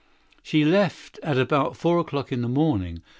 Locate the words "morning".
2.49-3.03